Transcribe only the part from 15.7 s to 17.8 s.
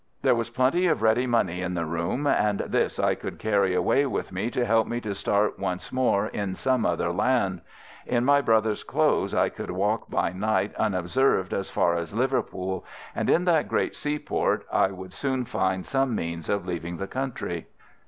some means of leaving the country.